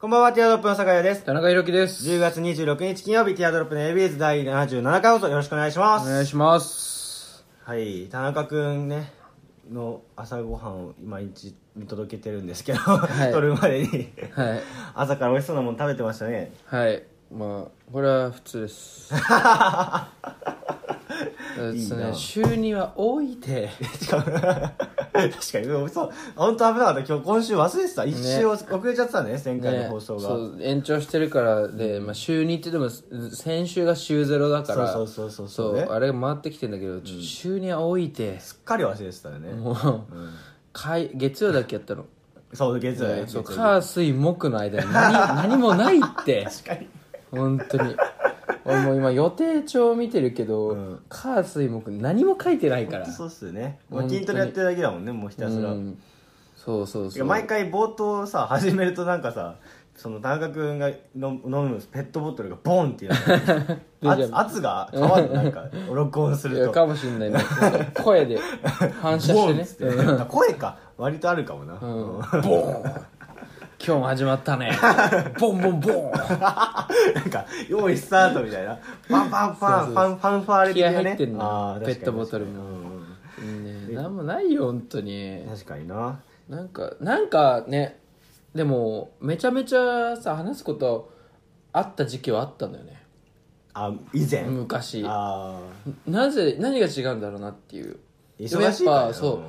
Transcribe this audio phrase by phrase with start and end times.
[0.00, 1.24] こんばんは、ティアドロップの酒屋です。
[1.24, 2.08] 田中裕樹です。
[2.08, 6.08] 10月26日金曜日、ティアドロップの ABS 第77回放送よろしくお願いします。
[6.08, 7.44] お願いします。
[7.64, 9.12] はい、田中くんね、
[9.68, 13.32] の朝ごはんを毎日見届けてるんですけど、い。
[13.32, 14.62] 撮るまでに、はい。
[14.94, 16.52] 朝から美味しそうなもの食べてましたね。
[16.66, 17.02] はい。
[17.32, 19.12] まあこれは普通です。
[19.12, 19.16] え
[21.56, 21.96] っといいな。
[22.10, 23.68] ね週には多いて。
[24.00, 24.26] しかも
[25.30, 27.00] 確かに、そう、本当危なかった。
[27.00, 28.04] 今日、今週忘れてた。
[28.04, 30.20] 一週遅れちゃってたね、前回の放送が。
[30.20, 39.52] そう延長してるからで、まあ、週2って言っても先週が週0だからそうそうそうそうそうねあれが回ってきてんだけど、週には多いてすっかり忘れてたよね。
[39.54, 39.76] もう、
[41.14, 42.06] 月曜だけやったの？
[42.54, 43.24] そう、月曜ね。
[43.26, 46.88] そう火水木の間に何何もないって 確かに。
[47.30, 47.94] 本当に
[48.68, 51.00] 俺もう今予定帳見てるけど、ん。
[51.08, 53.06] 火水木何も書いてないから。
[53.06, 53.78] そうっすよね。
[54.08, 55.70] 筋トレやってるだけだもんね、もうひたすら。
[55.70, 55.98] うん。
[56.56, 57.24] そうそうそう。
[57.24, 59.56] 毎回冒頭さ始めるとなんかさ
[59.96, 63.16] その田中君が飲む飲むペットボトルがボンっていうで
[64.00, 67.40] じゃ圧圧が変わるなんか 録音すいやるとかもしんないね。
[68.02, 68.38] 声で
[69.02, 69.90] 反射ボンっつって。
[69.90, 70.76] してね声か。
[70.96, 71.80] 割とあるかもな、うん。
[71.80, 73.06] ボーン
[73.84, 74.76] 今日も始まったね。
[75.38, 76.10] ボンボンボン。
[76.12, 78.78] なんか用意スタートみたいな。
[79.08, 87.98] パンパンパンそうそうファンファンファーレ的なね気合入ってんのペットボトルもうんうんねなんもないよ本当に確かにななんかなんかね
[88.54, 91.10] でもめちゃめちゃさ話すこと
[91.72, 93.00] あった時期はあったんだよね
[93.74, 95.60] あ以前、昔あ
[96.06, 99.40] なぜ何が違うんだろうなっていうー忙しいやっぱそう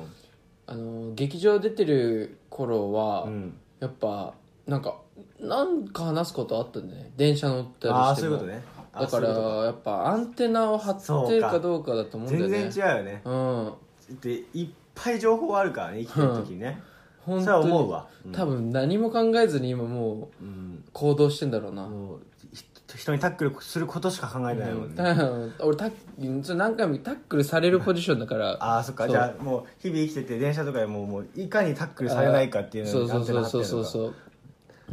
[0.66, 4.34] あの劇場出てる頃は、うんやっぱ
[4.66, 4.98] なんか
[5.40, 7.12] なんか話すことあったんだよね。
[7.16, 8.38] 電車乗ったりああしても。
[8.38, 8.62] そういうことね。
[8.92, 12.58] あだからやっぱアンテナを張ってるかどうかだと思うんだよね。
[12.58, 13.22] 全然違うよね。
[13.24, 13.72] うん。
[14.20, 16.80] でいっぱい情報あるからね生きてる時にね、
[17.24, 18.08] 本それは当に思うわ。
[18.26, 18.32] うん。
[18.32, 20.84] 多分何も考えずに今もううん。
[20.92, 22.20] 行動してんだろうな、もう
[22.52, 22.64] ひ
[22.96, 25.04] 人にタックルすることしか考えてないもんね、た
[25.64, 28.52] 俺タッそれ何回もタックルされるポジションだから。
[28.60, 29.08] ああそっか。
[29.08, 34.14] じゃあもう日々生きてて電車とかでももういかにタックルされないかっていうのそうにそうそうそうそううそう。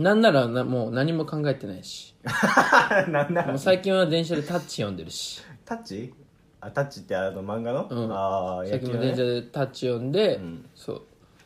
[0.02, 2.16] なんならなもう何も考えてないし。
[3.10, 3.48] なんなら。
[3.48, 5.42] もう最近は電車でタッチ読んでるし。
[5.66, 6.14] タッチ？
[6.60, 8.12] あタッチってあの漫画の、うん。
[8.12, 10.66] ああ最近も電車ねでタッチ読んで、ん。
[10.76, 11.02] そう。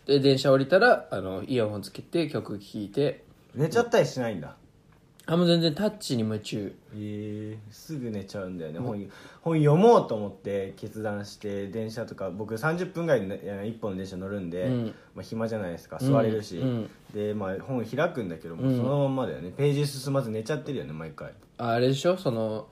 [0.05, 3.23] で電車降りたらあのイヤホンつけて曲聴いて。
[3.53, 4.55] 寝ちゃったりしないんだ
[5.27, 6.75] あもう全然タッチに夢中。
[6.93, 9.07] えー、すぐ寝ちゃうんだよね、本
[9.41, 14.85] 本読もうと思って決断して電車とか僕30分ぐらいで、ね、1本の電車乗るんで、うん。
[15.15, 15.99] まあ、暇じゃないですか。
[16.01, 16.89] 座れるし、うん。
[17.13, 19.51] で、まあ、本開くんだけども、そのまんまだよね。
[19.55, 21.33] ページ進まず寝ちゃってるよね毎回。
[21.57, 22.17] ああれでしょ？
[22.17, 22.67] その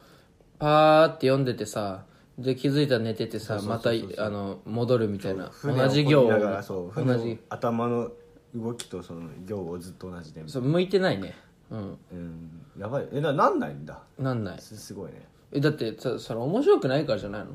[0.57, 2.03] パーって読んでてさ
[2.37, 5.51] で気づいたら寝ててさまたあの戻るみたいな。
[5.63, 6.91] 同じ行を。
[6.95, 7.39] 同じ。
[7.49, 8.11] 頭の
[8.55, 11.35] 動きとその行をずっと同じでそう向いてないね
[11.71, 11.97] うん。
[12.11, 13.07] うんやばい。
[13.11, 14.01] えななんないんだ。
[14.17, 14.59] なんない。
[14.59, 15.27] すすごいね。
[15.51, 17.47] えだってさそれ面白くないからじゃないの？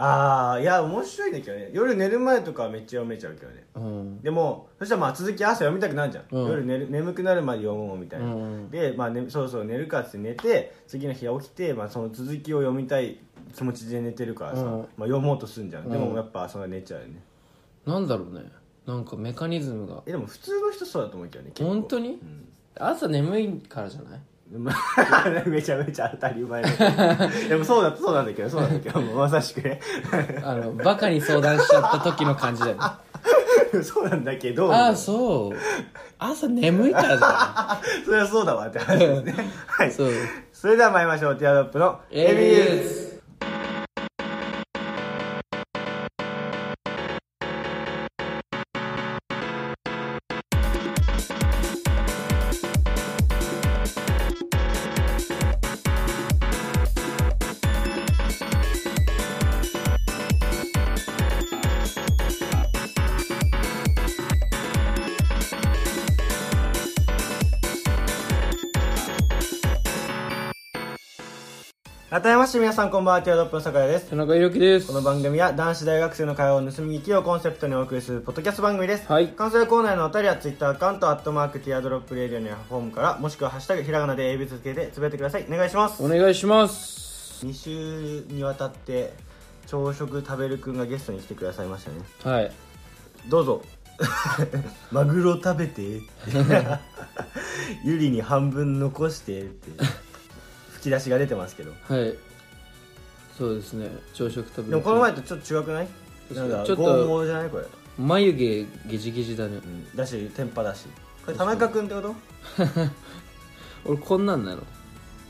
[0.00, 1.70] ああいや面白いんだけどね。
[1.72, 3.64] 夜寝る前とかはめっちゃ読めちゃうけどね。
[3.74, 4.22] うん。
[4.22, 6.48] でもそしたらまあ続き朝読みたくなるじゃん、うん。
[6.50, 8.70] 夜寝る眠くなるまで読もうみたいな、うん。
[8.70, 13.18] で、まあね、そうそう寝るかっつって寝て次の日起きて、まあ、その続きを読みたい
[13.56, 14.70] 気持ちで寝てるからさ、うん。
[14.70, 17.20] まあ、読もうとすんじゃん、でもやっぱそれ寝ちゃうよね。
[17.84, 18.44] なんだろうね。
[18.86, 20.04] なんかメカニズムが。
[20.06, 21.74] えでも普通の人そうだと思うけどね結構。
[21.74, 22.20] 本当に、
[22.78, 24.20] 朝眠いからじゃない？
[24.56, 27.48] ま あめちゃめちゃ当たり前だけど。
[27.50, 29.00] でもそうだそうなんだけどそうなんだけど。
[29.02, 29.80] まさしくね。
[30.42, 32.82] あのバカに相談しちゃった時の感じだよね。
[33.82, 34.72] そうなんだけど。
[34.72, 35.58] ああそう。
[36.18, 39.32] 朝眠いからじゃそれはそうだわって話ですね。
[39.66, 39.92] はないい。
[39.92, 40.10] そう
[40.52, 41.36] それでは参りましょう。
[41.36, 43.07] ティアドロップの ABS
[72.20, 74.10] 改めまして皆さんこんばんはティアドロップの酒屋です。
[74.10, 74.88] 田中裕樹です。
[74.88, 79.28] この番組は男子大学生の会話を盗み聞きをコンセプトにお送りするポッドキャスト番組です、はい。
[79.28, 85.46] 感想やコーナーへのお便りはツイッターアカウントアットマークティアドロップレディオのフォームからもしくはハッシュタグひらがなで AB 続けてつぶやいてください。
[85.48, 86.04] お願いします。
[86.04, 89.12] お願いします2週にわたって
[89.68, 92.00] 朝食食べるくんがゲストに来てくださいましたね。
[92.24, 92.50] はい。
[93.28, 93.62] どうぞ。
[94.90, 96.00] マグロ食べて。
[97.84, 99.70] ゆりに半分残してって
[100.78, 101.72] 吹き出しが出てますけど。
[101.82, 102.14] はい。
[103.36, 103.88] そうですね。
[104.14, 105.88] 朝食食べでもこの前とちょっと違くない？
[106.34, 107.50] なんかちょっとじゃない？
[107.50, 107.64] これ、
[107.98, 109.56] 眉毛ゲジゲジだね。
[109.56, 110.86] うん、だし天パだし。
[111.24, 112.14] これ田中君ってこと？
[113.84, 114.58] 俺こんなんなの。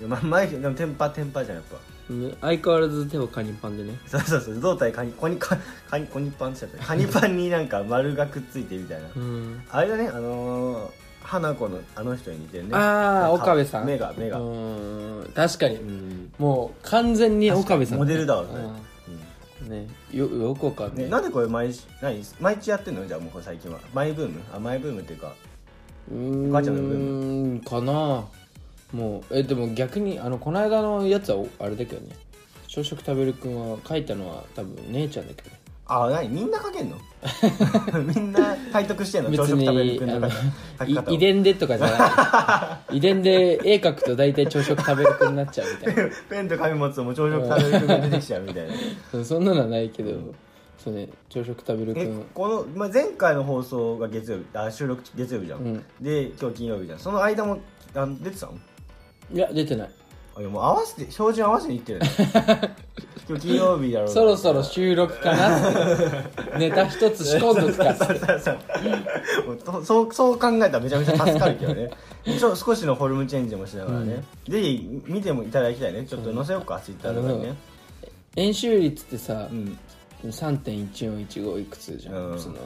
[0.01, 1.77] いやま前でもテンパテンパじゃんやっぱ。
[2.13, 3.99] ね相変わらず手はカニパンでね。
[4.07, 4.61] そうそうそう。
[4.61, 5.57] 胴体カニコニカ
[5.91, 6.87] カニコニパンって言っちゃった。
[6.87, 9.09] カニパンになんか丸がくっついてみたいな。
[9.15, 9.63] うん。
[9.71, 10.91] あれだねあのー、
[11.29, 12.71] 花子のあの人に似てるね。
[12.75, 13.87] ああ岡部さん。
[13.87, 14.39] 目が目が。
[14.39, 15.33] うーん。
[15.35, 15.77] 確かに。
[15.77, 16.33] うん。
[16.39, 17.99] もう完全に岡部さん。
[17.99, 18.49] モデルだわね
[19.61, 19.69] うん。
[19.69, 21.05] ねよよくわかんない。
[21.05, 22.23] ねなんでこれ毎日何？
[22.41, 23.07] 毎日やってんの？
[23.07, 23.79] じゃあもう最近は。
[23.93, 24.41] マイブーム？
[24.55, 25.35] あマイブームっていうか
[26.11, 26.49] うーん。
[26.49, 26.99] お母ちゃんのブー
[27.57, 27.61] ム？
[27.61, 28.25] かな。
[28.99, 32.17] もうえでも逆にあのこの間のやつはおあれだけどね。
[32.69, 35.58] 朝食食べるくんは書いたのは多分姉ちゃんだけどね
[35.89, 36.29] あ何？
[36.29, 36.97] みんな書けんの？
[38.05, 39.31] みんな体得してんの？
[39.31, 40.31] 朝別食食べるの
[41.11, 42.97] 遺伝でとかじゃない。
[42.99, 46.11] 遺伝で絵描くと大体朝食食べるくんになっちゃうみたいな。
[46.29, 48.69] ペンと紙持つともう朝食食べる君が出てきちゃうみたい
[49.13, 49.25] な。
[49.25, 50.11] そんなのはないけど、
[50.77, 55.85] そうね朝食食べるくえんこの、まあ、前回の放送が月曜日あ収録月曜日じゃん、うん。
[56.01, 56.99] で今日金曜日じゃん。
[56.99, 57.59] その間も
[57.95, 58.53] あ出てたの？
[59.33, 59.91] いや出てない。
[60.37, 62.07] あいやもう合わせて標準合わせにいってるね
[63.29, 64.15] 今日金曜日だろうな。
[64.15, 65.61] そろそろ収録かな。
[66.59, 68.59] ネタ一つ仕込んどくかそうそうそう
[69.47, 69.57] もう。
[69.59, 71.91] とそうそう考えたらめちゃめちゃ助かるけどね。
[72.39, 76.05] ちょ少しのフォルムチェンジもしながらね、ぜひ見てもいただきたいね。
[76.05, 77.55] ちょっと載せようか、ツイッターとかにね、
[78.37, 79.79] 円周率ってさう、ん。
[80.25, 82.39] 3.1415いくつじゃん、うん。
[82.41, 82.57] その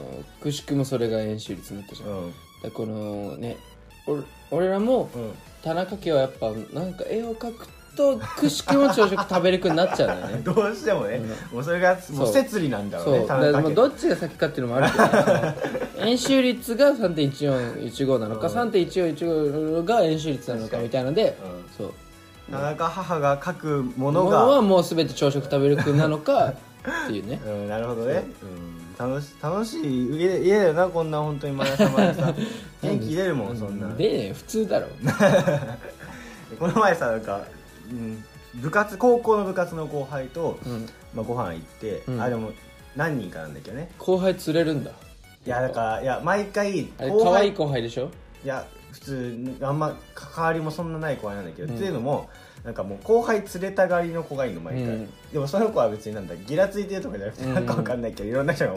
[0.41, 3.57] くしくもそれが円周率になったじゃん、だかうんらこのね
[4.07, 4.21] 俺
[4.51, 5.31] 俺らもうん。
[5.63, 7.73] 田中家はやっぱなんか絵を描くと
[8.37, 10.41] くしくも朝食食べるくになっちゃうんだよね。
[10.45, 12.27] どうしてもね、もうそれがもう。
[12.27, 13.19] そう摂理なんだろうそう。
[13.19, 18.53] ね田中家だからもうどっちが先かっていうのもあるけど 円周率が3.1415なのか、うん。
[18.53, 21.37] 3.1415が円周率なのかみたいので、
[21.77, 21.85] うん。
[21.85, 21.93] そう。
[22.51, 24.45] 田中母が書くものが。
[24.45, 26.53] はもう全て朝食食べるくなのか
[27.05, 27.39] っていうね。
[27.45, 28.25] うん、なるほどね、
[28.99, 29.03] う。
[29.03, 32.33] ん、楽し楽しい家家だよなこんな本当に毎朝毎朝。
[32.81, 33.87] 元気出るもんそんな。
[33.95, 34.87] で普通だろ
[36.59, 37.43] この前さなんか、うん、
[38.55, 40.85] 部活高校の部活の後輩と、うん。
[41.13, 42.21] まあ、ご飯行って、うん。
[42.21, 42.51] あでも
[42.95, 43.89] 何人かなんだけどね。
[43.97, 44.91] 後輩釣れるんだ。
[45.45, 48.09] いやだからいや毎回あれ可愛い後輩でしょ？
[48.45, 51.75] いや普通あんま関わりもそんなない子なんだけど、うん。
[51.75, 52.29] っていうのも
[52.63, 55.09] なんかもう後輩連れたがりの子がいるの毎回、うん。
[55.33, 57.53] でもその子は別になんだギラついてるとかじゃなくて、うん。
[57.55, 58.75] なんかわかんないけどいろんな人が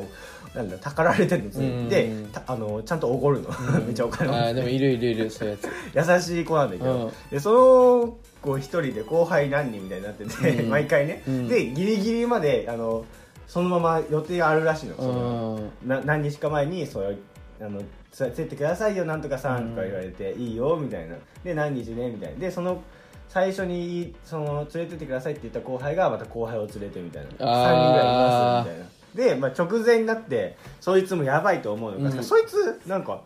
[0.54, 1.88] なんだたかられてるんですよ、うん。
[1.88, 3.50] でたあのちゃんとおごるの、
[3.86, 4.46] めっちゃお金持って。
[4.46, 5.58] あーでもいるいるいるそういう
[5.94, 6.16] やつ。
[6.30, 7.12] 優しい子なんだけど、うん。
[7.30, 10.70] でその子一人で後輩何人みたいになってて、うん。
[10.70, 11.48] 毎回ね、うん。
[11.48, 13.04] でギリギリまであの
[13.46, 15.88] そのまま予定があるらしいの,、そのうん。
[15.88, 17.18] な何日か前にそう
[17.60, 21.16] あのつ連れてくださいよなんとかさんとか言われて、いいよみたいな。
[21.44, 22.38] で何日ねみたいな。
[22.38, 22.82] でその
[23.28, 27.30] 最初にその連れてってくださいって言った後輩がまた後輩を連れてみたいな。
[27.30, 28.86] 3人ぐらいいますみたいな。
[29.16, 32.10] で、まあ、直前になってそいつもやばいと思うの。
[32.10, 32.24] か、うん。
[32.24, 33.22] そいつなんか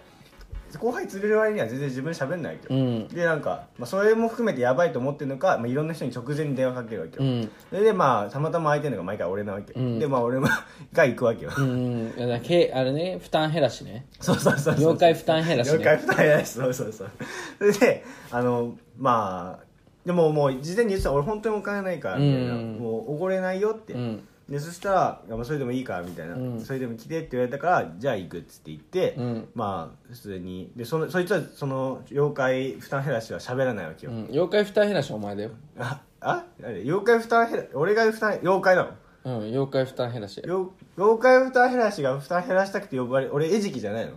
[0.79, 3.09] 後輩連れる割には全然自分喋んないけど、うん。
[3.09, 7.51] でなんか、まあ、それも含めてやばいと思ってるのか、まあ、いろんな人に直前に電話かけるわけよ、うん。
[7.71, 9.99] それでまあたまたま空いてるのが毎回俺なわけよ、うん。
[9.99, 10.49] でまあ俺も
[10.93, 12.17] が行くわけよ、うん。
[12.17, 14.07] だけあれね負担減らしね。
[14.21, 15.79] そうそうそうそう業界負担減らしね。
[15.79, 17.11] 業界負担減らしそうそうそう。
[17.59, 19.65] それであのまあ
[20.07, 22.79] でももう事前に言ってた俺本当にお金ないからみたいな、うん。
[22.79, 26.61] もうおごれないよって、うんでそしたらまあそれでもいいからみたいな、うん。
[26.61, 29.49] それでも来てって言われたからじゃあ行くっつって言って、うん。
[29.55, 30.73] まあ普通に。
[30.75, 34.25] でそのそいつはその妖怪負担減らしは喋らないわけよ、うん。
[34.31, 35.51] 妖怪負担減らしお前だよ。
[35.79, 36.45] ああ？
[36.63, 38.91] あれ妖怪負担減ら俺が負担妖怪なの？
[39.23, 44.13] うん妖怪負担減らし妖妖怪負担減らしが負担減らしたくて呼ばれ俺餌食じゃないの？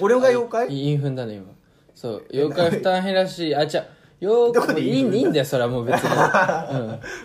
[0.00, 0.68] 俺が妖怪？
[0.68, 1.46] インフンだね今
[1.94, 3.86] そう妖怪負担減らしあじゃ
[4.20, 6.16] 妖どこで怪いいいいんだよそれはもう別に、 うん、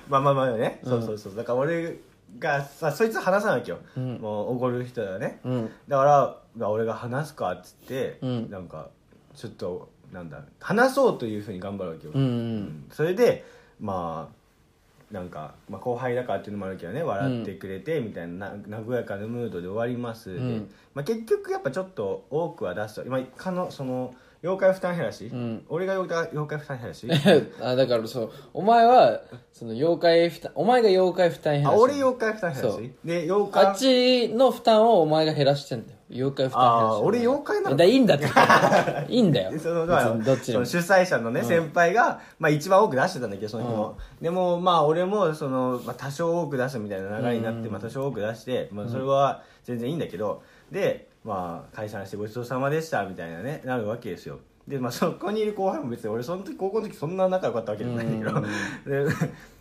[0.09, 1.35] まあまあまあね、そうそうそう。
[1.35, 1.97] だから俺
[2.39, 4.17] がさそいつ話さなきゃ、うん。
[4.17, 5.39] もうおごる人だね。
[5.43, 5.69] うん。
[5.87, 8.49] だからまあ俺が話すかっつって、うん。
[8.49, 8.89] なんか
[9.35, 12.57] ちょっとなんだ話そうというふうに頑張るわけよ、うんううん。
[12.61, 13.43] んそれで
[13.79, 17.03] まあなんか、まあ、後輩だからっていうのもあるけどね。
[17.03, 20.69] 笑ってくれてみたいなな和やかなムードで終わります、でうん。
[20.95, 23.03] まあ、結局やっぱちょっと多くは出すと。
[23.03, 25.63] 今かのその妖怪負担減らし、ん。
[25.69, 27.07] 俺が妖怪妖怪負担減らし？
[27.63, 29.21] あだからそうお前は
[29.53, 31.73] その妖怪負担お前が妖怪負担減らし。
[31.73, 32.81] あ俺妖怪負担減らそう。
[32.83, 35.97] しで妖怪あっちの負担をお前が減らしてんだよ。
[36.11, 36.93] 妖怪負担減らし。
[36.93, 37.75] あー俺妖怪なの？
[37.77, 38.25] だいいんだって。
[39.13, 39.51] いいんだよ。
[39.51, 40.65] でその別にどっちでも。
[40.65, 54.39] その主催者のね、先輩が、まあ、一番多く出してたんだけどその日も、でもまあ俺もその、まあ、多少多く出すみたいな流れになって、まあ、多少多く出して、まあ、それは全然いいんだけど、でまあ解散してごちそうさまでしたみたいなねなるわけですよ。
[54.67, 59.13] でまあそこにいる後輩も別に俺その時高校の時そんな仲良かったわけじゃないんだけど、で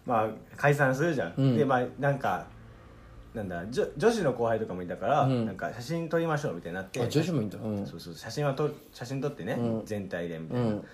[0.07, 1.57] まあ解散するじゃん、うん。
[1.57, 2.47] でまあなんか
[3.35, 5.47] なんだ女女子の後輩とかもいたから、うん。
[5.47, 7.01] なんか写真撮りましょうみたいになって。
[7.01, 7.51] あ女子もいいん。
[7.51, 8.15] だうんそうそう。
[8.15, 9.83] 写真はと写真撮ってね、うん。
[9.85, 10.85] 全体でみたいな、うん。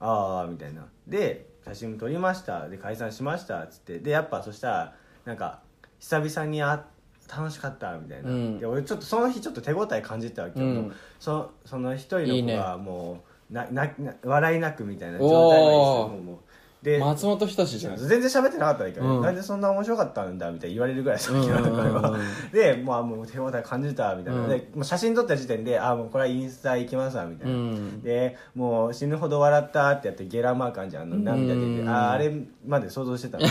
[0.00, 0.86] ああみたいな。
[1.08, 2.68] で写真撮りました。
[2.68, 3.60] で解散しました。
[3.60, 3.98] っつって。
[3.98, 5.60] でやっぱそしたらなんか
[5.98, 6.84] 久々にあ
[7.28, 8.58] 楽しかったみたいな、うん。
[8.58, 10.92] で俺ちょっとその日ちょっと手応え感じてたわけよ、うん。
[11.18, 16.22] そその一人の子がもうななな笑いなくみたいな状態までしておー。
[16.22, 16.36] もう
[16.82, 17.96] で松本人志じゃん。
[17.96, 19.22] 全然喋ってなかったんだけど、うん。
[19.22, 21.64] なんでそんな面白かったんだみたいに言われるぐらいさっきうん。
[21.64, 22.10] の彼は。
[22.10, 22.14] うん。
[22.14, 22.20] うん。
[22.20, 24.48] うんで、まあ、もう手応え感じたみたいな、うん。
[24.48, 28.02] でもう写真撮った時点であもうこれはインスタ行きますわみたいな、うん。
[28.02, 31.88] でもう死ぬほど笑ったってやってゲラマー感じゃんあの涙出て、うん。
[31.88, 32.32] ああれ
[32.64, 33.50] まで想像してたのね。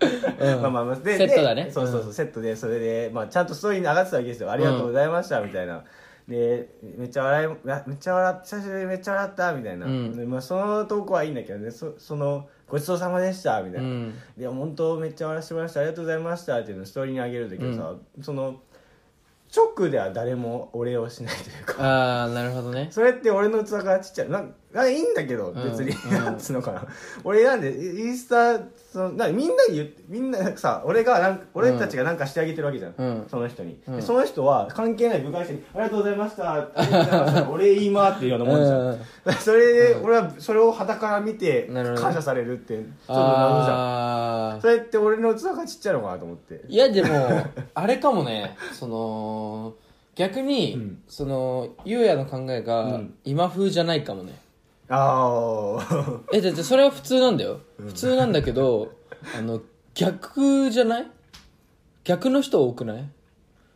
[0.00, 1.64] う んまあまあまあでセットだね。
[1.64, 4.50] でそうそうそう、セットでそれで、まあ、ちゃんとストーリーに上がってたわけですよ。
[4.50, 5.84] ありがとうございましたみたいな。
[6.28, 10.16] でめっちゃ笑いわめっちゃ笑っ久しぶりにめっちゃ笑ったみたいな、うん。
[10.16, 11.70] でまあ、その投稿はいいんだけどね。
[11.70, 14.14] そそのごちそうさまでしたみたいな、うん。
[14.38, 18.60] で本当めっちゃ笑わせてもらいましたありがとうございましたっていうのをストーリーにあげるんだけどさ、その
[19.52, 21.82] 直では誰もお礼をしないというか。
[21.82, 22.86] ああなるほどね。
[22.92, 24.30] それって俺の器がちっちゃい。
[24.30, 25.64] なんなんいいんだけどうん。
[25.70, 26.10] 別に、うん。
[26.12, 26.86] なんつうのかな。
[27.24, 28.60] 俺なんでインスタ
[28.92, 33.26] そのなみんなに言ってみんなさ俺がなん俺たちがなんかしてあげてるわけじゃん、うん。
[33.28, 33.96] その人に、うん。
[33.96, 38.98] でその人は関係ない部外者に「ありがとうございました」ありがとうございました俺言いまーっていうようなもんじゃん、うん。
[39.34, 43.76] それで俺はそれを傍から見て感謝されるってちょっと謎じゃん。
[43.76, 46.60] ああそれって俺の器がちっちゃいのかなと思って。
[46.68, 47.08] いやでも
[47.74, 49.74] あれかもねその
[50.16, 51.02] 逆に、うん。
[51.08, 53.14] そのゆうやの考えうがん。
[53.24, 54.34] 今風じゃないかもね、
[54.90, 58.92] ああ えだってそれは普通なんだよ、普通なんだけど
[59.36, 59.60] あの
[59.94, 61.06] 逆じゃない？
[62.04, 63.04] 逆の人多くない？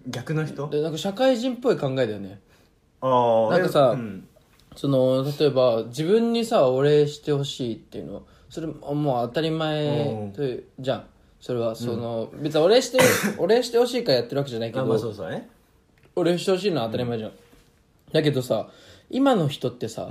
[0.08, 0.68] 逆の人？
[0.68, 2.40] でなんか社会人っぽい考えだよね。
[3.00, 4.26] ああなんかさうん。
[4.76, 11.04] その例えば自分にさお礼してほしいっていうのそれもう当たり前というじゃん。
[11.40, 12.98] それはその、別にお礼して
[13.38, 15.48] お礼してほしいからやってるわけじゃないけど、あまあそうそうね。
[16.16, 17.32] お礼してほしいのは当たり前じゃん、
[18.12, 18.68] だけどさ
[19.10, 20.08] 今の人ってさ、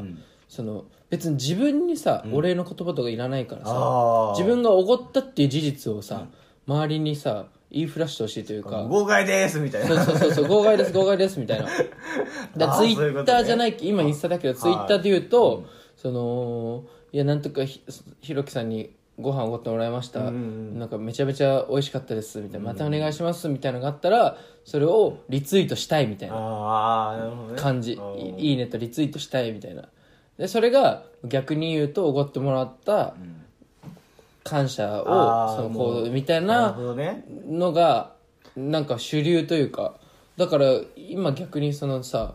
[0.53, 6.27] その別に自分にさ、お礼の言葉とかいらないからさ自分がおごったっていう事実をさ、
[6.67, 10.05] 周りにさ言いふらしてほしいというか妨害ですみたいな。
[10.05, 11.67] そうそうそう号外です 号外ですみたいな。
[12.55, 15.63] だツイッターじゃない今インスタだけどツイッターで言うと、
[15.97, 17.81] そのいやなんとかひ
[18.21, 22.67] ひろきさんにご飯おごってもらいました、んなんかめちゃめちゃ美味しかったですみたいな。
[22.67, 27.99] またお願いしますみたいなのがあったらそれをリツイートしたいみたいな感じ、
[28.37, 29.89] いいねとリツイートしたいみたいな
[30.37, 33.13] でそれが逆に言うとおごってもらった
[34.43, 35.05] 感謝を
[35.55, 37.23] その行動みたいなるなほどね。
[37.47, 38.13] のが
[38.55, 39.95] なんか主流というか
[40.37, 42.33] だから今逆にそのさ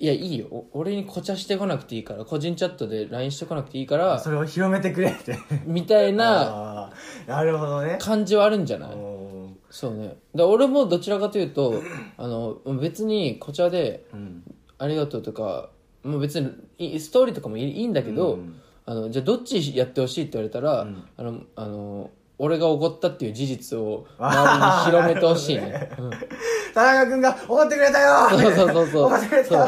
[0.00, 0.46] いやいいよ。
[0.50, 5.36] お俺にこちゃしてこなくていいから個人チャットで LINE してこなくていいからそれを広めてくれって。
[5.66, 6.90] みたいな
[7.26, 7.96] なるほどね。
[8.00, 8.92] 感じはあるんじゃない？
[8.92, 10.06] うんそうね。
[10.08, 11.82] だから俺もどちらかというと
[12.16, 14.42] あの別にこちらでうん。
[14.80, 15.70] ありがとうとか
[16.08, 18.60] もう別にいストーリーとかもいいんだけど、うん。
[18.86, 20.88] あのじゃあどっちやってほしいって言われたら、
[21.18, 26.10] あのあの俺がおごったっていう事実を周りに広めてほしいね、 うん。
[26.72, 28.28] 田中君が怒ってくれたよ。
[28.30, 29.02] そうそうそうそう。
[29.06, 29.62] 怒ってくれたよ。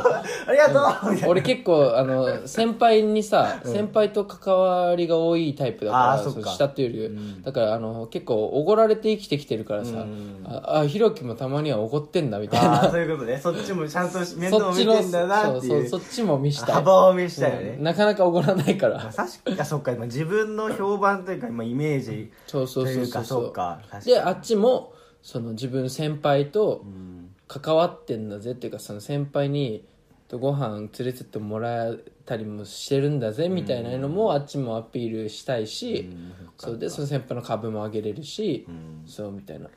[0.46, 1.30] ありがとう。
[1.30, 10.44] 俺結構あの先輩にさ、先輩と関わりが多いタイプだから下っていうより、だからあの結構おごられて生きてきてるからさ、うん。
[10.46, 13.36] ああひろきもたまにはおごってんだみたいああなそういうことね。
[13.42, 15.80] そっちもちゃんと面倒見てんだなってそう。
[15.80, 16.74] そうそっちも見したい。
[16.76, 17.74] 幅を見したよね。
[17.78, 17.82] うん。
[17.82, 19.02] なかなかおごらないから。
[19.02, 19.90] まさしかそっか。
[19.92, 22.30] まあ自分の評判というかまあイメージ。
[22.46, 23.24] そうそうそうそうそう。
[23.24, 26.84] そうかであっちもその自分先輩と
[27.48, 29.84] 関わってんだぜっていうかその先輩に
[30.28, 36.08] とご飯連れてってもらえたりもしてるんだぜみたいなのもあっちもアピールしたいし、
[36.56, 38.66] そうでその先輩の株も上げれるし、
[39.06, 39.68] そうみたいな。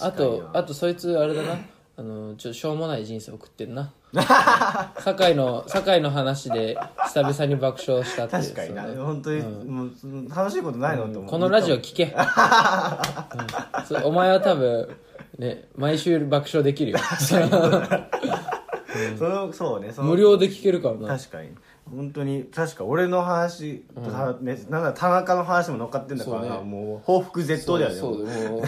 [0.00, 1.56] あとあとそいつあれだな
[2.02, 3.92] あのちょっとしょうもない人生送ってんな。
[4.98, 8.92] 酒井の酒井の話で久々に爆笑したっていう確かにな。
[8.92, 11.04] そ本当にもうその楽しいことないの？
[11.04, 11.30] って思う。
[11.30, 12.06] このラジオ聞け、
[13.94, 14.04] うん。
[14.04, 14.88] お前は多分
[15.38, 16.98] ね毎週爆笑できるよ。
[19.16, 20.08] そのそうねその。
[20.08, 21.16] 無料で聞けるからな。
[21.16, 21.50] 確かに。
[21.88, 26.64] 本当に確か俺の話、たね、なんだ田中の話も乗っかってんだからな、そうね。
[26.64, 28.62] もう報復絶倒だよねそうだよもう。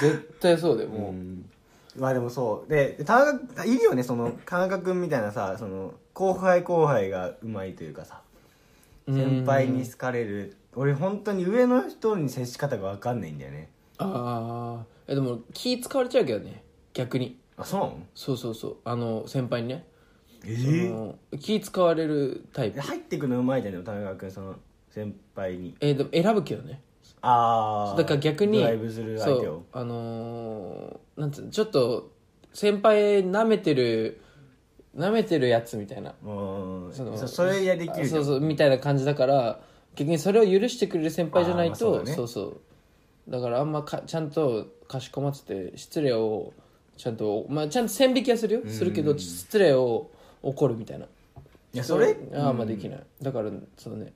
[0.00, 1.44] 絶対そうだよもう、うん
[1.96, 2.70] まあでもそう。
[2.70, 8.20] で田中いるよねその田中君みたいなさその後輩後輩がうまいというかさ。
[9.06, 10.56] 先輩に好かれる。
[10.74, 13.68] 俺本当に上の人に接し方が分かんないんだよね。
[13.98, 16.64] ああえでも気使われちゃうけどね。
[16.94, 17.38] 逆に。
[17.56, 17.98] あそうなの？
[18.14, 18.76] そうそうそう。
[18.84, 19.84] あの先輩にね。
[20.46, 22.80] えその気使われるタイプ。
[22.80, 24.56] 入ってくのうまいじゃんでも田中君その
[24.90, 25.76] 先輩に。
[25.80, 26.80] えでも選ぶけどね
[27.26, 29.62] ああだから逆にドライブする相手を。
[29.72, 32.12] あのーなんつうのちょっと
[32.52, 34.20] 先輩舐めてる
[34.96, 36.14] 舐めてるやつみたいな。
[36.22, 36.30] う
[36.88, 38.24] んそのそそれやできるそうん。
[38.24, 39.60] そうみたいな感じだから
[39.94, 42.12] 逆にそれを許してくれる先輩じゃないとそうだね。
[42.12, 42.60] そうそう。
[43.30, 46.52] だからあんまかちゃんとかしこまってて失礼を
[46.98, 48.60] ちゃんと、まあ、ちゃんと線引きはするよ。
[48.66, 50.10] するけど失礼を
[50.42, 51.06] 怒るみたいな。
[51.06, 51.08] い
[51.78, 52.16] やそれ？
[52.34, 54.12] ああまあできない、だからそのね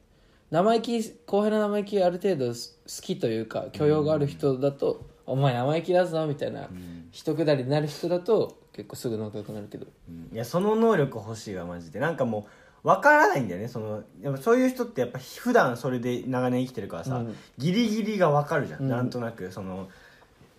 [0.50, 2.55] 生意気後輩の生意気ある程度好
[3.02, 6.69] きというか許容がある人だと、お前生意気だぞみたいな、
[7.12, 9.87] 一くだりになる人だと結構すぐ仲良くなるけど。
[10.09, 10.35] うん。
[10.35, 12.00] いやその能力欲しいわマジで。
[12.00, 12.47] なんかも
[12.85, 13.69] う分からないんだよね。
[13.69, 17.37] そのやっぱそういう人ってやっぱ普段それで長年生きてるからさ、うん。
[17.59, 18.88] ギリギリが分かるじゃん、うん。
[18.88, 19.88] なんとなくその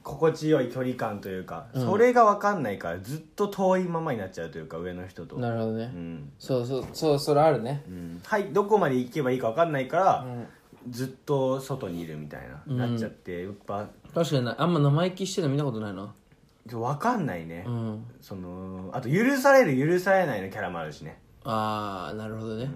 [0.09, 1.85] 心地よい距離感というか、うん。
[1.85, 5.37] それが分かんないからずっと遠いままになっちゃうというか上の人と。
[5.37, 6.31] なるほどね、うん。
[6.39, 7.83] そうそうそうそれあるね。
[7.87, 8.21] うん。
[8.23, 10.47] はいどこまで行けばいいか分かんないから、うん。
[10.91, 12.77] ずっと外にいるみたいな、うん。
[12.77, 16.13] なっちゃってやっぱ確かになあんま生意気してるの見たことないな
[16.65, 18.05] 分かんないね、うん。
[18.21, 21.19] そのあと許される許されないのキャラもあるしね。
[21.43, 22.69] ああなるほどね。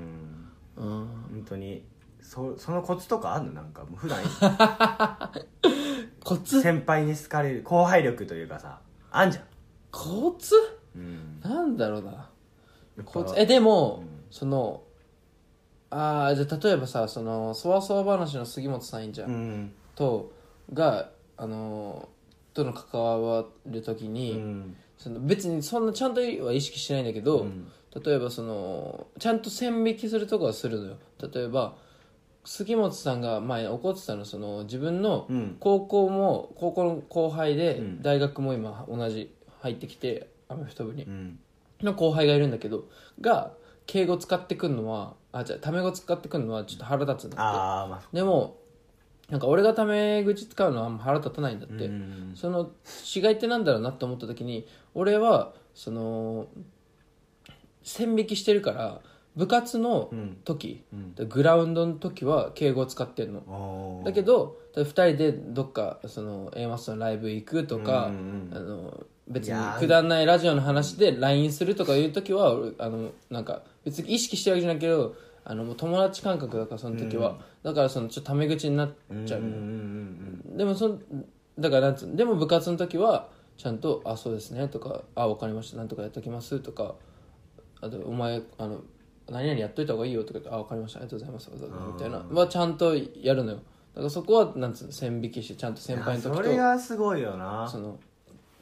[0.77, 0.83] うん。
[0.83, 1.07] うん。
[1.31, 1.83] 本当に
[2.21, 3.53] そそのコツとかあるの？
[3.53, 4.19] なんかもう普段
[6.23, 6.61] コツ？
[6.61, 8.79] 先輩に好かれる後輩力というかさ
[9.11, 9.43] あんじゃん、
[9.91, 10.55] コツ？
[10.95, 12.29] うん、なんだろうな。
[13.05, 13.33] コツ？
[13.37, 14.07] えでも、うん。
[14.31, 14.83] その
[15.89, 19.73] ああじゃあ例えばさそのそわそわ話の杉本さんいんじゃん、うん。
[19.95, 20.31] と
[20.73, 22.09] があの
[22.53, 24.75] との関わる時うに、ん。
[24.97, 27.67] その別にそんなちゃんとは意識してないんだけど、うん。
[28.03, 30.97] 例えばそのちゃんと線引きするとこはするのよ。
[31.31, 31.75] 例えば
[32.45, 35.57] 杉本さんが前怒ってたのその自分のうん。
[35.59, 38.01] 高校も高校の後輩で、うん。
[38.01, 41.03] 大学も今同じ入ってきてアメフト部に。
[41.03, 41.39] うん。
[41.81, 42.85] の後輩がいるんだけど
[43.19, 43.51] が
[43.85, 47.38] 敬語使ってくるのはあじゃあタメ語使ってくるのはちょっと腹立つんだって。
[47.39, 48.57] まあでも
[49.29, 52.33] なんか俺がタメ口使うのはあんま腹立たないんだって、うん。
[52.35, 52.71] その
[53.15, 56.47] 違いってなんだろうなって思った時に俺はその
[57.83, 59.01] 線引きしてるから
[59.35, 60.37] 部活のうん。
[60.43, 61.29] 時、うん。
[61.29, 64.01] グラウンドの時は敬語を使ってんの。
[64.05, 78.89] だけど2人でどっかその A マスのライブ行くとか、うんうんあの別にくだらないラジオの話で LINE するとかいう時は俺あのなんか別に意識してるわけじゃないけどあのもう友達感覚だからその時は、だからそのちょっとタメ口になっ
[79.25, 79.41] ちゃう。
[79.41, 81.01] のよ、うんうんでもそん
[81.58, 86.95] だからなんつうでも部活の時はちゃんと「あそうですね」とか「あ分かりましたなんとかやっときます」とか
[87.81, 88.81] あと「お前あの
[89.29, 90.99] 何々やっといた方がいいよ」とか言って「あ分かりました。
[90.99, 92.17] ありがとうございます」みたいな。
[92.17, 93.57] はちゃんとやるのよ。
[93.93, 97.67] だからそこはなんつうの線引きしてちゃんと先輩の時いやそれとがすごいよな。
[97.67, 97.99] その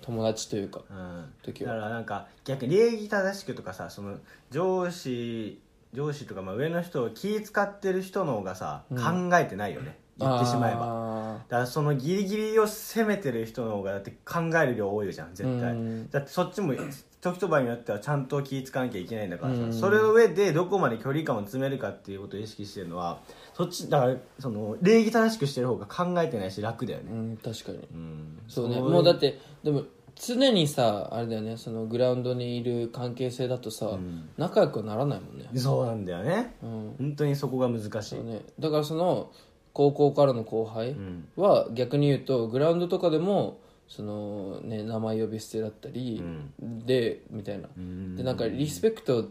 [0.02, 1.34] 友達というかうん。
[1.42, 4.18] 時はだからなんか逆に礼儀正しくとかさその
[4.50, 5.62] 上司
[5.94, 9.30] 上司とかまあ上の人を気使ってる人の方がさ、うん。
[9.30, 10.00] 考えてないよね。
[10.18, 10.80] 言ってしまえば。
[10.80, 16.10] ばだからそのギリギリを攻めてる人の方がだって考える量多いじゃん絶対、うん。
[16.10, 16.74] だってそっちも
[17.22, 19.74] 時と場合によってはちゃんと気使わなきゃいけないんだからさ、うん。
[19.74, 23.20] それの上でどこまで距離感を詰めるかっていうことを意識してるのは
[23.54, 27.78] そっちだからその礼儀正しくしてる方が考えてないし楽だよね、うん確かに。
[27.78, 28.40] うん。
[28.48, 28.78] そうね。
[28.78, 29.84] いもうだってでも
[30.16, 34.30] 常にさあれだよねそのグラウンドにいる関係性だとさ、ん。
[34.38, 35.48] 仲良くはならないもんね。
[35.56, 36.56] そうなんだよね。
[36.64, 36.96] うん。
[36.98, 38.20] 本当にそこが難しい。
[38.20, 38.42] ね。
[38.60, 39.32] だからその
[39.74, 41.28] 高校からの後輩ん。
[41.36, 43.60] は逆に言うとグラウンドとかでも
[43.92, 46.24] そのね名前呼び捨てだったり
[46.62, 47.68] でみたいな。
[47.78, 48.16] うん。
[48.16, 49.28] でなんかリスペクト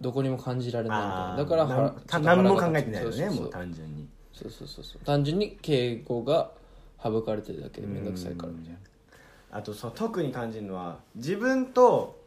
[0.00, 3.42] どこにも感じられないだから何も考えてないよねそうそうそう。
[3.42, 4.08] もう単純に。
[4.32, 5.04] そうそうそうそう。
[5.04, 6.50] 単純に敬語が
[7.00, 8.52] 省かれてるだけで面倒くさいから。
[8.52, 8.78] みたいな
[9.52, 12.18] あとそう特に感じるのは自分と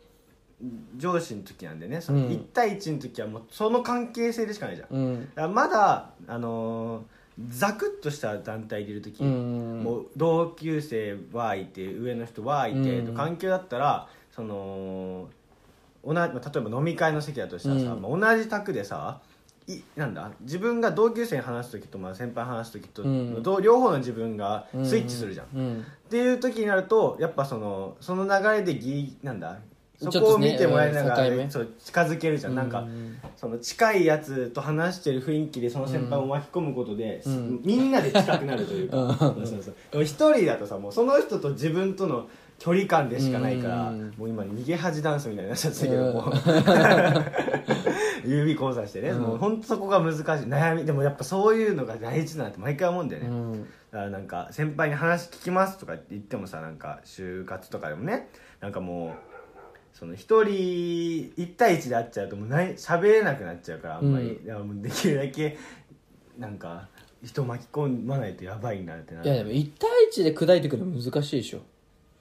[0.95, 1.99] 上司の時なんでね。
[1.99, 2.27] そのうん。
[2.29, 5.27] 1対1の時はもうその関係性でしかないじゃん、だうん。
[5.35, 9.81] からまだあのーザクッとした団体でいる時、うん。
[9.83, 13.07] もう同級生はいて上の人はいてうん。
[13.07, 15.27] と関係だったらその
[16.05, 18.01] 同じまあ例えば飲み会の席だとしたらさ、うん。
[18.01, 19.21] まあ同じ卓でさ
[19.67, 23.43] いなんだ自分が同級生に話す時と、まあ、先輩に話す時と、うん。
[23.61, 25.79] 両方の自分がスイッチするじゃん、うん。
[25.81, 29.57] っていう時になるとやっぱそのその流れでギリなんだ
[30.11, 37.61] そこを見てもらいながら、うん境目そう近づけるじゃん、なんかうんその近いやつと話してる雰囲気でその先輩を巻き込むことで、うん。
[37.63, 39.35] みんなで近くなるというか、
[40.01, 42.27] 一人だとさもうその人と自分との
[42.59, 46.13] 距離感でしかないから、うんもう今逃げ恥ダンスみたいになっちゃったけど、うん。
[46.13, 46.21] も
[48.25, 49.21] う指交差してね、うん。
[49.21, 50.23] もう本当そこが難しい。
[50.23, 53.51] 悩みでもやっぱそういうのが大事だなって毎回思うんだよね、うん。
[53.53, 53.67] だか
[54.05, 58.29] らなんか先輩に話聞きますとかって言ってもさなんか就活とかでもね。
[58.61, 59.32] なんかもう
[59.93, 64.45] その一人一対一で会っちゃうともうない喋れなくなっちゃうからあんまり、うん。
[64.45, 65.57] だからもうできるだけ
[66.37, 66.87] なんか
[67.23, 71.59] 人巻き込まないとやばいなってないやでも1対1で砕いてくるの難しいでしょ。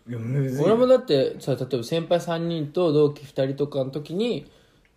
[0.09, 4.51] いやむずい俺もだってさ例えば先輩3人と同期2人とかの時に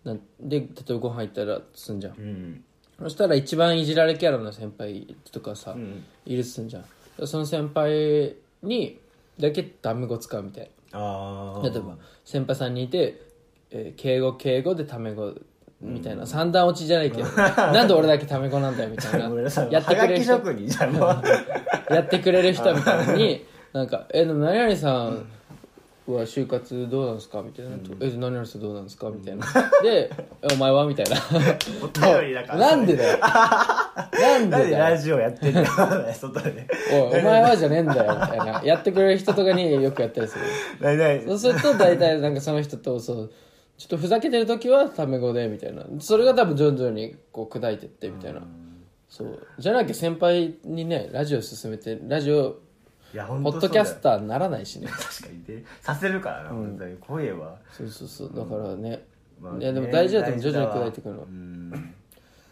[0.04, 2.14] なんで例えばご飯行ったらすんじゃん。
[2.18, 2.64] うん。
[2.98, 6.04] そしたら一番いじられキャラの先輩とかさ、ん。
[6.24, 7.26] いるっすんじゃん。
[7.26, 9.00] その先輩に
[9.38, 13.20] だけタメ語使うみたいああな例えば先輩さんにいて、
[13.70, 15.32] えー敬語敬語でタメ語
[15.80, 19.28] みたいな、三段落ちじゃないけどなんで俺だけタメ語なんだよみたいな。
[19.30, 19.70] ごめんなさい。
[19.72, 21.06] やってくれる人職人じゃんも
[21.90, 25.26] うやってくれる人みたいになんか「えでも何々さん
[26.06, 29.44] は就活どうなんですか?」みたいな「え何々さんどうなんですか?」みたいな。
[29.82, 30.10] で
[30.42, 31.16] 「えお前は?」みたいな。
[31.82, 31.88] お
[32.20, 32.58] 便りだから。
[32.72, 33.18] なんでだよ
[33.96, 35.66] なんでラジオやってんだよ
[36.12, 36.68] 外で。
[36.92, 38.62] おいお前はじゃねえんだよみたいな。
[38.62, 40.44] やってくれる人とかによくやったりする。
[40.80, 43.32] 何何そうすると大体なんかその人とそう
[43.78, 45.84] ちょっとふざけてる時はタメ語でみたいな。
[46.00, 48.42] それが多分徐々にこう砕いてってみたいな。
[49.08, 49.42] そう。
[49.58, 52.58] じゃなきゃ先輩にねラジオ進めてラジオ
[53.14, 54.88] いや本当ポッドキャスターにならないしね。
[54.88, 56.96] 確かにでさせるからな、本当に。
[56.98, 58.32] 声は、そうそうそう。
[58.34, 59.04] だからね、
[59.40, 61.22] まあいやでも大事だと思うね徐々に砕いていくの。
[61.22, 61.94] うん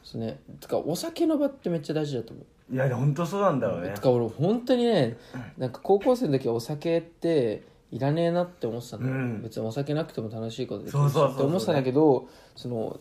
[0.05, 0.39] そうね。
[0.61, 2.75] てかお酒の場ってめっちゃ大事だと思う。
[2.75, 3.91] いや本当そうなんだろうね。
[3.95, 5.17] てか俺本当にね
[5.59, 9.43] なんか高校生の時はお酒っていらねえなって思ってたんだよ、うん。
[9.43, 11.35] 別にお酒なくても楽しいことできるしそうそうそうそう。
[11.35, 13.01] って思ってたんだけどその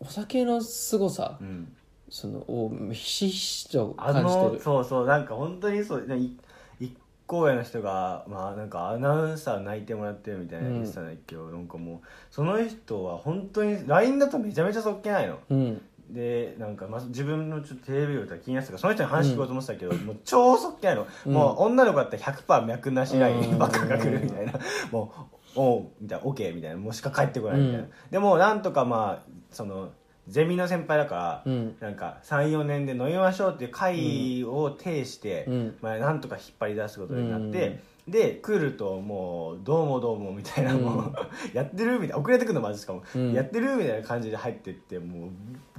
[0.00, 1.72] お酒の凄さ、うん。
[2.12, 4.52] そのをひしひしとあ感じてる。
[4.54, 6.36] のそうそうなんか本当にそうい
[6.80, 6.96] 一
[7.28, 15.38] 校上の人がまあなんかアナウンサー泣いてもらってるみたいな言ってたんだけど、なんかもうその人は本当に LINE だとめちゃめちゃそっけないの。
[15.50, 24.54] うんでなんか、まあ、自分のちょっとテレビを気になってたからその人に話聞こうと思ってたけど、もう超そっけないの、もう女の子だったら100%脈なしラインばっかが来るみたいな、
[24.90, 25.12] も
[25.56, 26.76] うおうみたいな OK みたいな。
[26.76, 27.90] もうしか帰ってこないみたいな、うん。
[28.10, 29.90] でもなんとかまあその
[30.30, 31.76] ゼミの先輩だから、うん。
[31.80, 35.76] なんか34年で飲みましょうっていう会を呈して、うん。
[35.82, 41.14] まあ、なんとか引っ張り出すことになって、で来るともう「どうもどうも」みたいな、もう
[41.52, 43.32] やってるみたいな遅れてくるのまずしかも、うん。
[43.32, 45.30] やってるみたいな感じで入ってってもう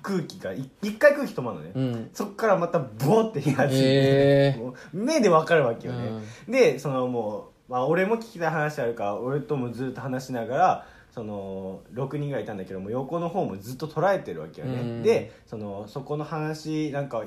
[0.02, 2.10] 空気がい一回空気止まるのね、うん。
[2.14, 4.74] そっからまたボーって火がついて、へー。
[4.94, 6.10] 目でわかるわけよね、
[6.48, 15.04] でそのもう、まあ、俺も聞きたい話あるから俺ともずっと話しながらその6人がいたんだけども横の方もずっと捉えてるわけよね、うん。
[15.04, 17.26] でそのそこの話なんか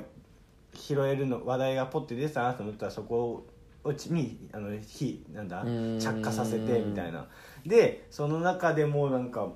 [0.73, 3.45] 拾えるの話題がポッて出てたなと思ったらそこ
[3.83, 5.99] をちにあの火なんだうん。
[5.99, 7.27] 着火させてみたいな。
[7.65, 9.49] でその中でもなんか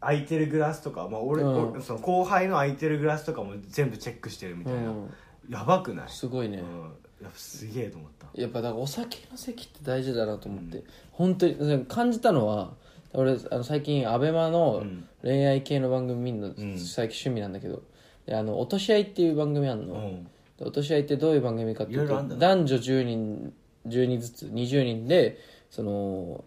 [0.00, 1.70] 空いてるグラスとか、まあ俺うん。
[1.72, 5.14] 俺その後輩の空いてるグラスとかも全部チェックしてるみたいな、うん。
[5.48, 6.08] やばくない？
[6.08, 6.80] すごいね、うん、
[7.20, 8.28] やっぱすげえと思った。
[8.40, 12.74] やっぱだからお酒の席って大事だなと思って、本当に感じたのは
[13.12, 15.08] 俺あの最近アベマのうん。
[15.22, 16.78] 恋愛系の番組見るの、ん。
[16.78, 17.82] 最近趣味なんだけど。
[18.26, 20.24] であの落とし合いっていう番組あるの、うん。
[20.24, 23.52] で落とし合いってどういう番組かっていうと男女10人
[23.86, 25.40] 10人ずつ20人で
[25.70, 26.44] その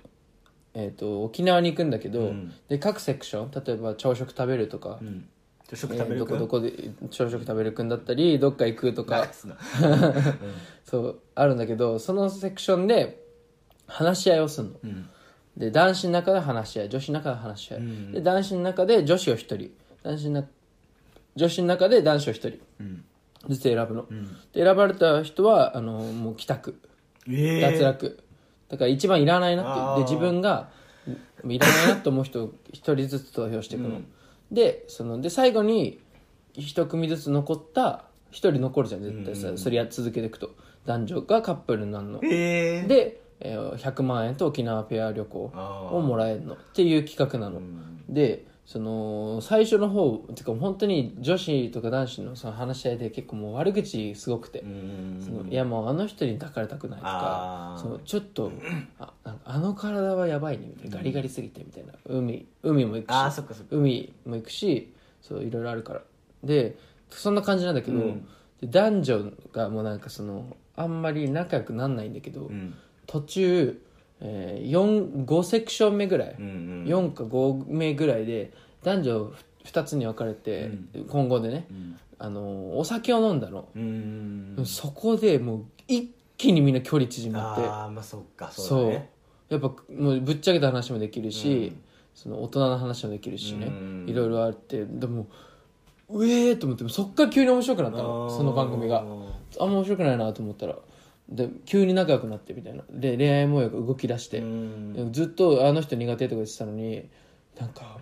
[0.73, 2.53] えー、と沖縄に行くんだけど、うん。
[2.69, 5.27] で各セクション例えば朝食食べるとか、うん。
[5.67, 9.27] じゃあ食えー食べるどこどこで朝食食べるくんだったりどっか行くとか。
[10.85, 13.25] そうあるんだけどそのセクションで
[13.87, 15.09] 話し合いをするの、うん
[15.57, 18.11] で男子の中で話し合い女子の中で話し合い、ん。
[18.11, 19.71] で男子の中で女子を一人。
[20.03, 20.47] 男子の
[21.35, 22.59] 女子の中で男子を一人。
[22.79, 23.03] うん。
[23.49, 24.05] ずつ選ぶの、
[24.53, 26.79] で選ばれた人はあのもう帰宅。
[27.27, 28.23] ええ脱落、
[28.69, 30.03] だから一番いらないなって。
[30.03, 30.69] で自分が
[31.47, 34.01] いらないなと思う人を一人ずつ投票していくの、
[34.51, 35.99] でそので最後に
[36.53, 40.51] 一組ずつ残った一人残るじゃん絶対さ、それや続けていくと。
[40.85, 42.19] 男女がカップルになるの。
[42.23, 45.51] ええで、えー100万円と沖縄ペア旅行
[45.91, 47.61] をもらえるのっていう企画なの、
[48.09, 55.21] でその最初の方てか本当に女子とか男子のその話し合いで結構もう悪口すごくて、うん。
[55.21, 58.51] そのいやもうあの人に抱かれたくないとかそのちょっと
[58.99, 60.97] ああの体はやばいねみたいな。
[60.97, 61.93] ガリガリすぎてみたいな。
[62.05, 63.41] 海海も行くし。
[63.71, 66.01] 海も行くしそういろいろあるから。
[66.43, 66.77] で
[67.09, 68.27] そんな感じなんだけど、うん。
[68.61, 72.73] で男女がもうなんかそのあんまり仲良くなんないんだけど、うん
[73.11, 73.81] 途中、
[74.21, 76.85] えー、4 5セクション目ぐらい、うんうん。
[76.85, 79.33] 4か5名ぐらいで男女
[79.65, 80.71] 2つに分かれて、
[81.09, 81.67] 今後でね、
[82.17, 87.61] あのお酒を飲んだの、うんそこでもう一気にみんな距離縮まって。
[87.67, 89.09] ああまあそっかそそううだね。
[89.49, 91.73] やっぱもうぶっちゃけた話もできるし、
[92.15, 94.85] その大人の話もできるしね、うんいろいろあって。
[94.85, 95.27] でも
[96.07, 98.29] うえーと思ってそっから急に面白くなったの。
[98.29, 98.99] その番組が。
[98.99, 100.75] あんま面白くないなと思ったら
[101.31, 102.83] で急に仲良くなってみたいな。
[102.89, 104.43] で恋愛模様が動き出して、
[105.11, 107.09] ずっとあの人苦手とか言ってたのに
[107.57, 107.99] なんか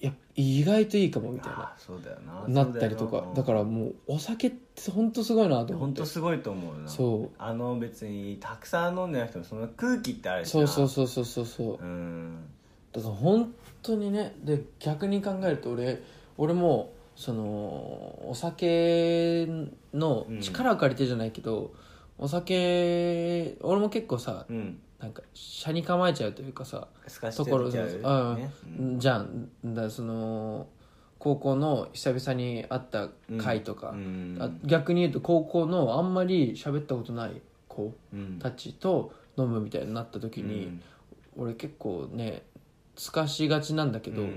[0.00, 1.58] や意外といいかもみたいな。
[1.60, 2.64] あそうだよな。
[2.64, 3.26] なったりとか。
[3.34, 6.00] だからもうお酒って本当すごいなと思本って。
[6.00, 6.88] 当すごいと思うな。
[6.88, 7.36] そう。
[7.38, 11.84] あの別にたくさん飲んでなくてもその空気ってあるしそなうそうそうそうそうそう。
[11.84, 12.44] うん。
[12.92, 16.02] だから本当にねで逆に考えると俺
[16.38, 19.46] 俺もそのお酒
[19.94, 20.40] のうん。
[20.40, 21.72] 力を借りてじゃないけど、
[22.18, 24.78] お酒俺も結構さうん。
[24.98, 27.72] なんか車に構えちゃうというかさすかしところうん、
[28.36, 28.50] ね
[28.98, 29.50] じゃん。
[29.64, 30.66] だその
[31.18, 34.38] 高校の久々に会った会とか、うん。
[34.40, 38.38] あ逆に言うと高校のあんまり喋ったことない子うん。
[38.38, 40.80] たちと飲むみたいになった時に、
[41.36, 42.42] 俺結構ね
[42.96, 44.28] すかしがちなんだけど、うん。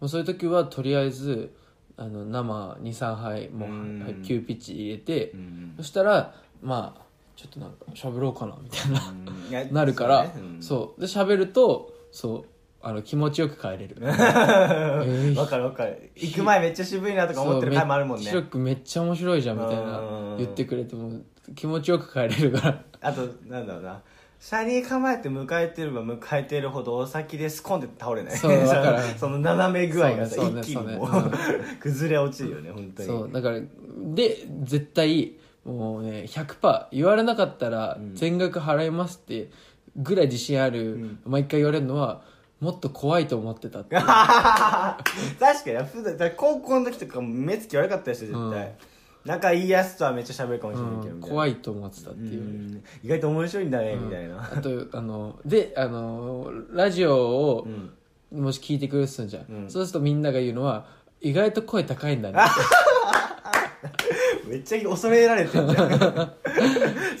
[0.00, 1.54] もうそういう時はとりあえず
[1.98, 4.02] あの生23杯もううん。
[4.02, 5.74] はい急ピッチ入れて、うん。
[5.76, 7.05] そしたらまあ
[7.36, 9.50] ちょっとなんか喋ろうかなみたいな、うん。
[9.50, 12.44] いや なるからそうねそう,、で喋るとそう
[12.82, 13.96] あの気持ちよく帰れる。
[14.00, 15.34] うんー。
[15.36, 16.10] わかるわかる。
[16.14, 18.30] 行く前めっちゃ渋いなとか思ってる回もあるもんね。
[18.30, 20.02] そうめっちゃめっちゃ面白いじゃんみたいなう
[20.34, 21.20] ん言ってくれても
[21.54, 24.00] 気持ちよく帰れるからあとなんだろうな
[24.38, 31.30] 車に構えて迎えてれば迎えてるほどお先でスコンって倒れないそうわかるその斜め具合がさ、そうね一気にもう、そうね
[31.80, 33.60] 崩れ落ちるよね本当にそうだから
[34.14, 39.50] で絶対もうね100%言われなかったら全額払いますって
[39.96, 42.22] ぐらい自信ある、毎回言われるのは
[42.60, 44.98] もっと怖いと思ってたって 確か
[45.66, 48.74] に普段だから高校の時とかも目つき悪かったですよ絶対、
[49.24, 52.84] 仲いいやつとはめっちゃ喋るかもしれないけど、うん怖いと思ってたっていう、うん。
[53.02, 54.40] 意外と面白いんだね、みたいな。
[54.40, 57.92] あとあのであのラジオをうん。
[58.32, 59.70] もし聞いてくれるとするじゃん、うん。
[59.70, 60.86] そうするとみんなが言うのは
[61.20, 62.38] 意外と声高いんだね
[64.46, 66.32] めっちゃ恐れられてるじゃん。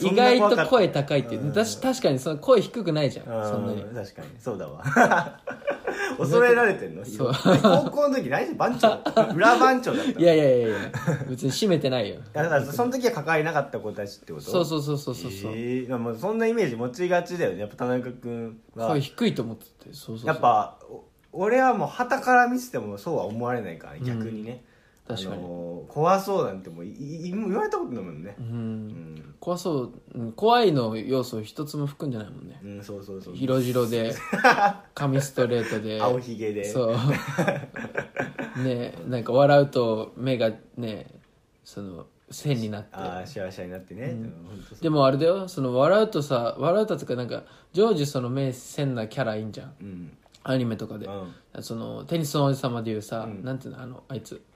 [0.00, 1.46] 意外と声声高いっていう。
[1.48, 3.26] 私確かにその声低くないじゃん。
[3.44, 3.82] そそんなに。
[3.82, 4.28] 確かに。
[4.38, 4.82] そうだわ。
[6.18, 7.04] 恐れられてんの？
[7.04, 7.32] そう。
[7.62, 9.00] 高校の時何番長？
[9.34, 10.20] 裏番長だったの？
[10.20, 10.76] いやいやいやいや。
[11.28, 12.16] 別に閉めてないよ。
[12.32, 14.44] だからその時は関わりなかった子たちってこと？
[14.44, 17.60] そうそうそうそうそうそう、えーそんなイメージ持ちがちだよね。
[17.60, 18.88] やっぱ田中君は。
[18.88, 19.70] 声低いと思ってて。
[19.92, 24.64] そうそうやっぱお俺はもう旗から見せてもそうは思われないからね逆にね、
[25.06, 25.44] 確かに。
[25.44, 28.34] あのー怖そうなんてもういい言われたことないもんね。
[28.38, 28.88] ううん。
[29.14, 32.60] ん、怖そううん怖いの要素一つも含んでないもんね。
[32.62, 33.34] うん、そうそうそう。
[33.36, 34.12] 色白で
[34.94, 36.02] 髪ストレートで。
[36.02, 36.64] 青ひげで。
[36.64, 36.96] そう。
[38.62, 41.06] ねなんか笑うと目がね
[41.64, 42.88] その線になって。
[42.92, 45.48] ああシャワシャになってね、うん、でもあれだよ。
[45.48, 49.74] その笑うとさ笑うとつかなんか常時その目線なキャラいいんじゃん。
[49.80, 50.16] うん。
[50.42, 51.62] アニメとかで、うん。
[51.62, 53.44] そのテニスの王子様でいうさ、うん。
[53.44, 54.34] なんていうのあのあいつ。
[54.34, 54.55] あ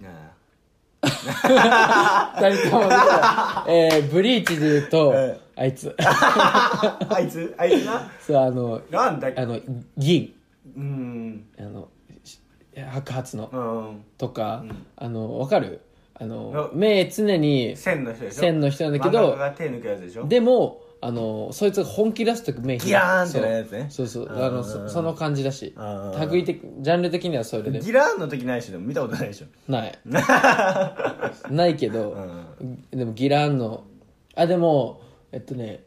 [1.06, 5.36] 二人とも出た、えー、ブリーチで言うと、うん。
[5.56, 5.94] あいつ。
[6.02, 7.54] あ あいつ？
[7.58, 8.10] あいつな？
[8.20, 9.40] そうあのなんだっけ？
[9.40, 9.60] あの
[9.96, 10.34] 銀。
[10.76, 11.44] うん。
[11.58, 11.88] あの
[12.24, 12.40] し
[12.74, 13.50] 白髪の。
[13.52, 14.04] うん。
[14.18, 14.86] とか、うん。
[14.96, 15.80] あのわかる？
[16.18, 18.40] あのう目常に線の人でしょ？
[18.40, 20.26] 線の人なんだけ真ん中どが手抜くやつでしょ？
[20.26, 23.86] でもあのそいつが本気出す時目ギラーンってなるやつね。
[23.90, 24.28] そうそう。
[24.30, 25.74] あのそその感じだし。
[25.76, 26.30] あー。
[26.32, 27.80] 類的ジャンル的にはそれで。
[27.80, 29.46] ギラーンの時ないしでも見たことないでしょ。
[29.70, 29.98] ない。
[31.50, 32.12] ないけど、
[32.60, 32.84] うん。
[32.90, 33.84] でもギラーンの
[34.34, 35.84] あでもえっとね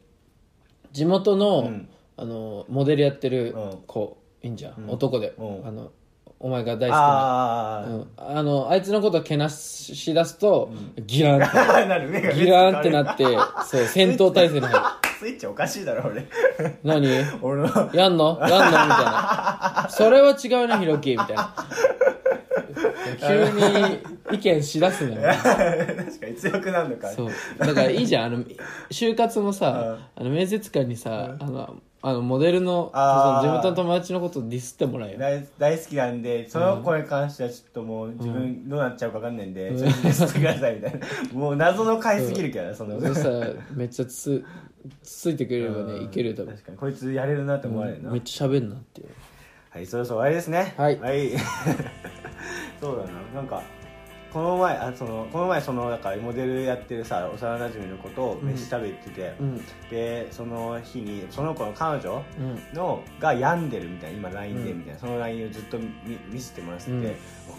[0.91, 1.89] 地元の,、うん。
[2.17, 3.77] あのモデルやってるうん。
[3.87, 5.67] 子、いいんじゃん、男で、うん。
[5.67, 5.91] あの
[6.41, 7.79] お前が大好きな。
[7.81, 10.71] あうん、あのあいつのことをけなし出すと、
[11.05, 11.59] ギラーンって。
[11.59, 13.25] あ なる目が ギラーンってなって
[13.65, 14.85] そう戦闘態勢に入る。
[15.19, 16.25] スイッチおかしいだろ俺。
[16.81, 17.07] 何？
[17.41, 17.89] 俺の。
[17.93, 18.39] やんの？
[18.41, 18.47] やんの？
[18.47, 19.87] みたいな。
[19.89, 21.53] それは違うなひろきみたいな。
[23.19, 23.99] 急に
[24.31, 25.21] 意見しだすのよ。
[25.21, 27.09] 確かに強くなるのか。
[27.09, 27.31] そう。
[27.59, 28.25] だからいいじゃん。
[28.25, 28.45] あの
[28.89, 33.41] 就活もさ、あの面接官にさ、あのあのモデルのあー。
[33.41, 35.19] その地元の友達のことをディスってもらえよ。
[35.19, 40.99] 大大好きなんでその子に関してはちょっともう自分どうなっちゃうか分かんないんで、ちょっとディスってくださいみたいな。
[41.33, 43.01] もう謎の回すぎるからその。
[43.01, 44.45] そしたらめっちゃつつ
[45.03, 49.07] ついてくれればねいけるよ多分確かにこいつやれるなって思われるな、めっちゃ喋んなっていう。
[49.69, 50.73] はいそろそろ終わりですね。
[50.77, 50.97] はい。
[52.79, 53.11] そうだな。
[53.35, 53.61] なんか
[54.31, 59.61] この前あそのこの前そのだからモデルやってるさ幼馴染の子と飯食べてて、うん。
[59.89, 62.59] でその日にその子の彼女うん。
[62.73, 65.89] のが病んでるみたいな今 LINE でみたいな、その LINE をずっと見
[66.31, 67.15] 見せてもらってて、うん。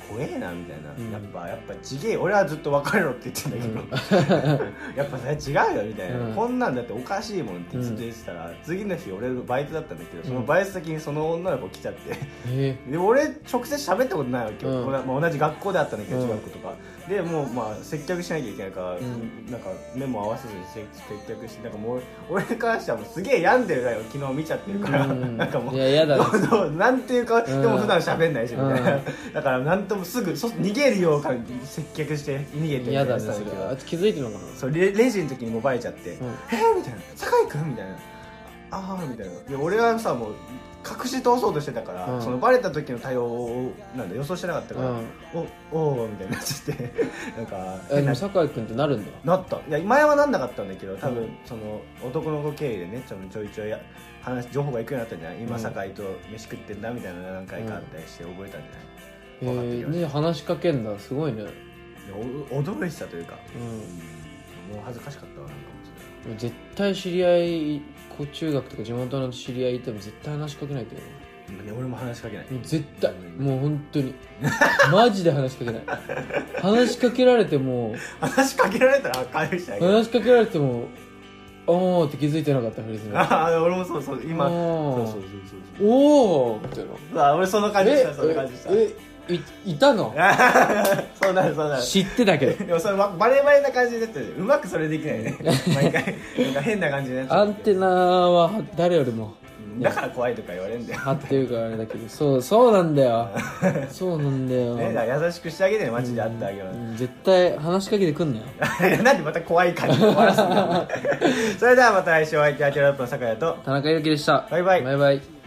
[0.09, 1.11] 怖えなみたいな、うん。
[1.11, 4.65] やっぱやっぱちげえ俺はずっと別れろって言ってんだけど、
[4.97, 6.35] やっぱそれ違うよみたいな、うん。
[6.35, 12.01] こんなんだっておかしいもんってずっと言ってたら、次の日俺バイトだったんだけどそのバイト先にその女の子来ちゃって。
[12.49, 12.79] え。
[12.89, 16.27] で俺直接喋ったことないわけよ、同じ学校であったんだけど、うん。
[16.29, 16.75] 中学校とか。
[17.09, 19.51] でもうまあ接客しなきゃいけないから、ん。
[19.51, 20.85] なんか目も合わせずに接
[21.27, 25.37] 接客してなんかもう俺に関してはもうすげえ病んでるだよ昨日見ちゃってるから、うん。
[25.37, 26.25] なんかもういや嫌だね。
[26.49, 29.03] どうなんていうか、でも普段喋んないしみたいな、う
[29.35, 31.33] だからなんともすぐそ逃げるようか
[31.65, 33.37] 接客して逃げてみたいな嫌だねそれ
[33.71, 34.57] あ気づいてるのかな。
[34.57, 36.15] そうレレジの時にもうバレちゃって「ん。
[36.15, 37.97] えーみたいな「酒井君?」みたいな
[38.71, 39.33] 「ああ」みたいな。
[39.33, 40.35] いや俺はさもう
[40.83, 42.23] 隠し通そうとしてたから、うん。
[42.23, 45.07] そのバレた時の対応をなんだ予想してなかったからうん
[45.73, 46.93] 「おおーみたいになっちゃって
[47.37, 49.11] なんかえで変なも酒井君ってなるんだ。
[49.25, 49.57] なった。
[49.57, 51.37] いや前はなんなかったんだけど多分、うん。
[51.45, 53.75] その男の子経由でねちょちょいちょい
[54.23, 55.43] 話情報がいくようになったんじゃない？
[55.43, 55.61] 今うん。
[55.63, 56.03] 酒井と
[56.33, 58.63] 飯食ってんだみたいな何回かあったりして覚えたんじゃない、
[59.43, 59.99] え分かってきました。
[59.99, 61.43] ー、ね話しかけんだすごいね。
[61.43, 61.51] いや
[62.53, 63.63] お驚いてたというか、うん。
[64.77, 65.63] もう恥ずかしかったわなんか
[66.31, 67.83] も絶対知り合い
[68.27, 71.05] 中学とか地元の知り合いいても絶対話しかけないと思
[71.51, 73.13] 今ね俺も話しかけない、う絶対。
[73.39, 74.15] もう本当に。
[74.93, 75.83] マジで話しかけない。
[76.63, 77.95] 話しかけられても。
[78.21, 80.85] 話しかけられたら返したいけど話しかけられても
[81.67, 84.47] あーって気づいてなかったふりするああ俺もそうそう今。
[84.47, 85.23] あそうーそうそう
[85.79, 85.89] そう。
[85.89, 87.27] おおみたいな。
[87.27, 88.73] あ俺そんな感じしたそんな感じした。
[88.73, 89.41] ええい
[89.73, 90.15] いたの？
[91.23, 91.83] そうなるそうなる。
[91.83, 92.53] 知ってたけど。
[92.65, 94.35] でもそれババレバレな感じになってる。
[94.39, 95.37] うまくそれできないね。
[95.75, 96.15] 毎回。
[96.39, 99.35] なんか変な感じになっちゃアンテナは誰よりも。
[99.77, 99.83] うん。
[99.83, 101.01] だから怖いとか言われるんだよ。
[101.01, 102.09] 張ってるからあれだけど。
[102.09, 103.29] そうそうなんだよ。
[103.91, 108.45] そうなんだよ、ね、だから優しくしてあげてね街で会ってあげるの、うん絶対話しかけてくんなよ。
[108.89, 110.87] いやなんでまた怖い感じで終わらすんだよ
[111.59, 114.47] それではまた来週お会いいたいラップの酒屋と田中裕樹でした。
[114.51, 114.83] バイバイ。
[114.83, 115.40] バイバイ